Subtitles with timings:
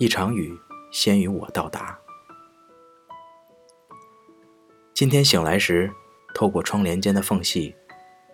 [0.00, 0.58] 一场雨
[0.90, 1.98] 先于我到达。
[4.94, 5.92] 今天醒来时，
[6.34, 7.74] 透过窗帘间的缝隙，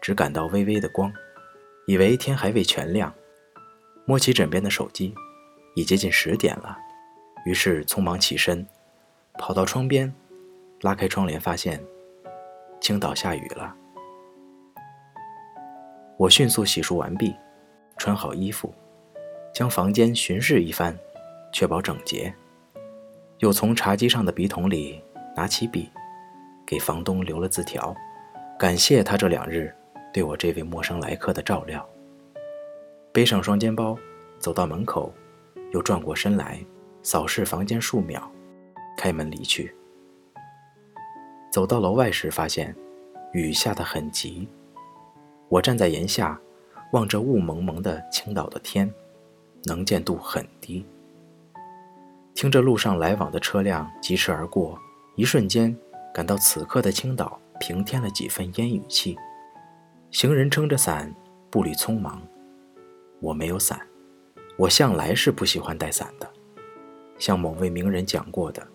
[0.00, 1.12] 只感到微微的光，
[1.89, 3.12] 以为天还未全亮。
[4.04, 5.12] 摸起枕边的手机，
[5.75, 6.79] 已接近十点了，
[7.44, 8.64] 于是匆忙起身，
[9.36, 10.14] 跑到窗边，
[10.82, 11.85] 拉开窗帘，发现
[12.80, 13.75] 青岛下雨了。
[16.17, 17.35] 我迅速洗漱完毕，
[17.98, 18.72] 穿好衣服，
[19.53, 20.96] 将房间巡视一番，
[21.56, 22.34] 确保整洁，
[23.38, 25.02] 又从茶几上的笔筒里
[25.34, 25.90] 拿起笔。
[26.66, 27.96] 给房东留了字条，
[28.58, 29.74] 感谢他这两日
[30.12, 31.88] 对我这位陌生来客的照料。
[33.10, 33.96] 背上双肩包，
[34.38, 35.10] 走到门口，
[35.72, 36.62] 又转过身来
[37.02, 38.30] 扫视房间数秒，
[38.94, 39.74] 开门离去。
[41.50, 42.77] 走到楼外时，发现
[43.32, 44.46] 雨下得很急。
[45.48, 46.38] 我站在檐下，
[46.92, 48.92] 望着雾蒙蒙的青岛的天，
[49.64, 50.84] 能见度很低。
[52.36, 54.78] 听着路上来往的车辆疾驰而过，
[55.16, 55.74] 一瞬间。
[56.14, 59.14] 感到此刻的青岛平添了几分烟雨气，
[60.10, 61.14] 行人撑着伞，
[61.50, 62.22] 步履匆忙。
[63.20, 63.78] 我没有伞，
[64.56, 66.30] 我向来是不喜欢带伞的。
[67.18, 68.66] 像某位名人讲过的：“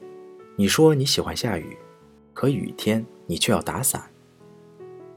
[0.55, 1.75] 你说你喜欢下雨，
[2.31, 4.03] 可雨天你却要打伞。”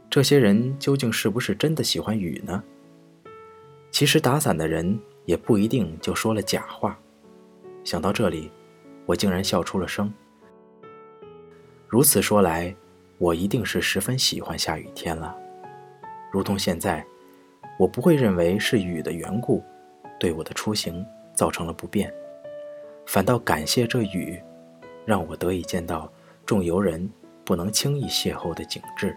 [0.09, 2.63] 这些人究竟是不是真的喜欢雨呢？
[3.91, 6.99] 其实打伞的人也不一定就说了假话。
[7.85, 8.51] 想到这里，
[9.07, 10.13] 我竟然笑出了声。
[11.87, 12.75] 如此说来，
[13.19, 15.37] 我一定是十分喜欢下雨天了。
[16.33, 17.07] 如同现在，
[17.79, 19.63] 我不会认为是雨的缘故，
[20.19, 22.13] 对我的出行造成了不便，
[23.07, 24.43] 反倒感谢这雨，
[25.05, 26.11] 让我得以见到
[26.47, 27.09] 众游人
[27.45, 29.15] 不能轻易邂逅的景致。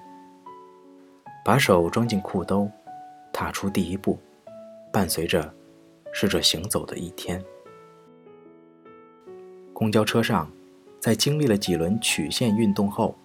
[1.44, 2.70] 把手装进裤兜，
[3.32, 4.20] 踏出第一步，
[4.92, 5.52] 伴随着
[6.12, 7.42] 是这行走的一天。
[9.78, 10.52] 公交车上。
[11.00, 13.16] 在经历了几轮曲线运动后，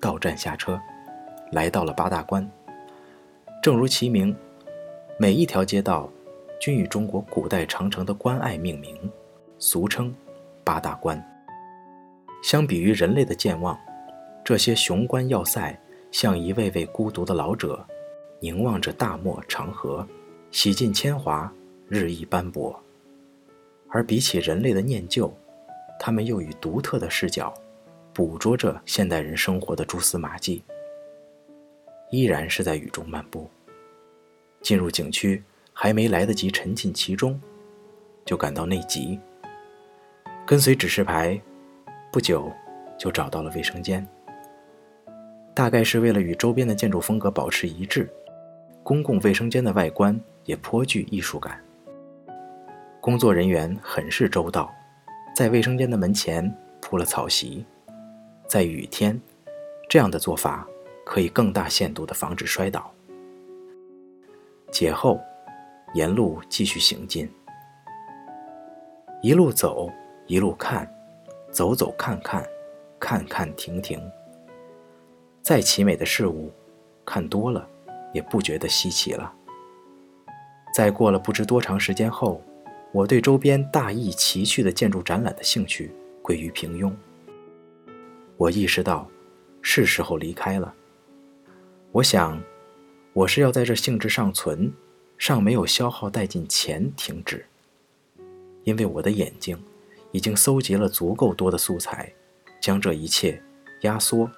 [0.00, 0.80] 到站下车，
[1.50, 2.48] 来到了八大关。
[3.60, 4.34] 正如其名，
[5.18, 6.08] 每一条街道
[6.60, 8.96] 均以中国古代长城的关隘命名，
[9.58, 10.14] 俗称
[10.62, 11.20] 八大关。
[12.44, 13.76] 相比于人类的健忘，
[14.44, 15.76] 这些雄关要塞
[16.12, 17.84] 像一位位孤独的老者，
[18.38, 20.06] 凝望着大漠长河，
[20.52, 21.52] 洗尽铅华，
[21.88, 22.80] 日益斑驳。
[23.88, 25.36] 而比起人类的念旧，
[26.08, 27.52] 他们又以独特的视角，
[28.14, 30.64] 捕捉着现代人生活的蛛丝马迹。
[32.10, 33.46] 依然是在雨中漫步，
[34.62, 37.38] 进入景区还没来得及沉浸其中，
[38.24, 39.20] 就感到内急。
[40.46, 41.38] 跟随指示牌，
[42.10, 42.50] 不久
[42.98, 44.08] 就找到了卫生间。
[45.54, 48.08] 大概是为了与周边的建筑风格保持一致，
[48.82, 51.62] 公共卫生间的外观也颇具艺术感。
[52.98, 54.74] 工作人员很是周到。
[55.38, 57.64] 在卫生间的门前铺了草席，
[58.48, 59.22] 在雨天，
[59.88, 60.66] 这样的做法
[61.06, 62.92] 可以更大限度地防止摔倒。
[64.72, 65.20] 解后，
[65.94, 67.30] 沿路继续行进，
[69.22, 69.88] 一路走，
[70.26, 70.92] 一路看，
[71.52, 72.44] 走走看看，
[72.98, 74.00] 看看停停。
[75.40, 76.50] 再奇美的事物，
[77.04, 77.64] 看多了
[78.12, 79.32] 也不觉得稀奇了。
[80.74, 82.42] 在过了不知多长时间后。
[82.92, 86.92] 我对周边大异奇趣的建筑展览的兴趣归于平庸。
[88.36, 89.08] 我意识到，
[89.60, 90.74] 是时候离开了。
[91.92, 92.40] 我想，
[93.12, 94.72] 我是要在这兴致尚存、
[95.18, 97.44] 尚没有消耗殆尽前停止，
[98.64, 99.62] 因为我的眼睛
[100.12, 102.12] 已经搜集了足够多的素材，
[102.60, 103.42] 将这一切
[103.82, 104.30] 压缩、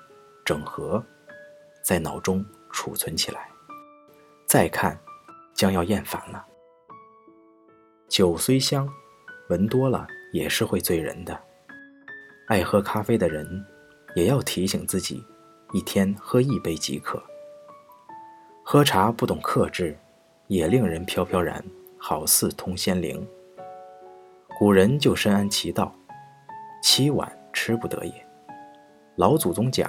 [0.44, 1.04] 整合，
[1.82, 3.48] 在脑中储存起来。
[4.46, 4.98] 再看，
[5.54, 6.46] 将要厌烦了。
[8.10, 8.92] 酒虽香，
[9.50, 11.40] 闻多了也是会醉人的。
[12.48, 13.64] 爱喝咖啡的人，
[14.16, 15.24] 也要提醒自己，
[15.72, 17.22] 一天喝一杯即可。
[18.64, 19.96] 喝茶不懂克制，
[20.48, 21.64] 也令人飘飘然，
[21.98, 23.24] 好似通仙灵。
[24.58, 25.94] 古人就深谙其道，
[26.82, 28.12] 七碗吃不得也。
[29.14, 29.88] 老祖宗讲，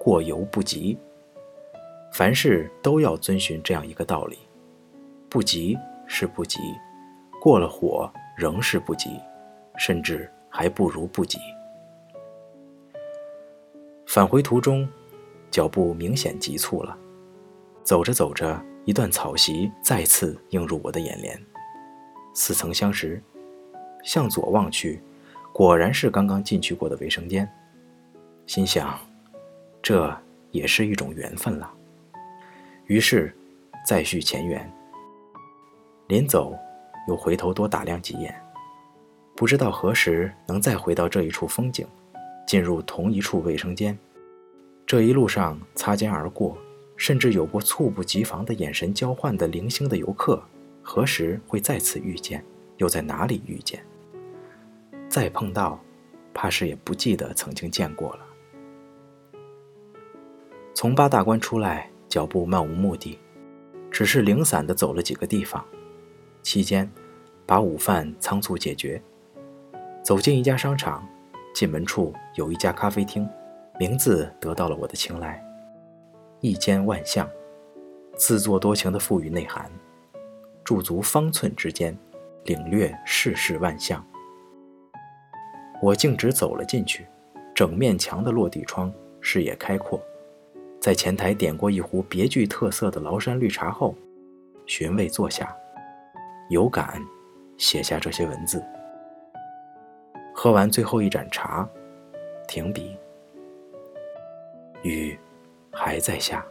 [0.00, 0.98] 过犹不及。
[2.14, 4.38] 凡事都要遵循这样一个道理，
[5.28, 5.76] 不急
[6.06, 6.58] 是不急。
[7.40, 9.20] 过了火仍是不急，
[9.76, 11.38] 甚至还不如不急。
[14.06, 14.88] 返回途中，
[15.50, 16.96] 脚步明显急促了。
[17.82, 21.40] 走着走着，一段草席再次映入我的眼帘，
[22.34, 23.22] 似曾相识。
[24.02, 25.02] 向左望去，
[25.52, 27.48] 果然是刚刚进去过的卫生间。
[28.46, 28.98] 心想，
[29.82, 30.16] 这
[30.50, 31.70] 也是一种缘分了。
[32.86, 33.36] 于是，
[33.86, 34.72] 再续前缘。
[36.08, 36.56] 临走。
[37.08, 38.34] 又回头多打量几眼，
[39.34, 41.86] 不知道何时能再回到这一处风景，
[42.46, 43.96] 进入同一处卫生间。
[44.86, 46.56] 这一路上擦肩而过，
[46.96, 50.42] 甚至有过猝不及防的眼神交换的零星的游客，
[50.82, 52.44] 何时会再次遇见？
[52.76, 53.84] 又在哪里遇见？
[55.08, 55.80] 再碰到，
[56.34, 58.20] 怕是也不记得曾经见过了。
[60.74, 63.18] 从八大关出来，脚步漫无目的，
[63.90, 65.64] 只是零散的走了几个地方，
[66.46, 66.88] 期间
[67.44, 69.02] 把午饭仓促解决，
[70.00, 71.04] 走进一家商场，
[71.52, 73.28] 进门处有一家咖啡厅。
[73.80, 75.44] 名字得到了我的青睐，
[76.40, 77.28] 一间万象，
[78.14, 79.68] 自作多情的赋予内涵，
[80.62, 81.98] 驻足方寸之间，
[82.44, 84.06] 领略世事万象。
[85.82, 87.04] 我径直走了进去，
[87.56, 90.00] 整面墙的落地窗，视野开阔。
[90.80, 93.96] 在前台点过一壶别具特色的崂山绿茶后，
[94.64, 95.52] 寻位坐下，
[96.48, 97.00] 有感
[97.56, 98.64] 写下这些文字。
[100.34, 101.68] 喝完最后一盏茶，
[102.46, 102.96] 停笔。
[104.82, 105.18] 雨
[105.72, 106.44] 还在下。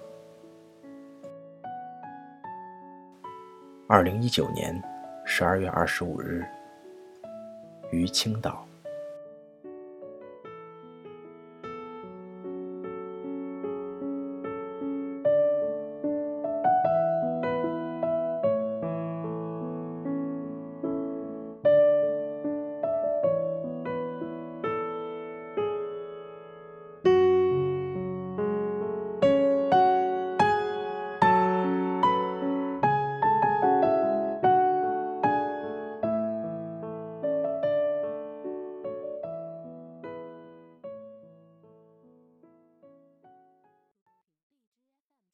[3.88, 4.82] 二零一九年
[5.26, 6.44] 十二月二十五日，
[7.92, 8.66] 于青岛。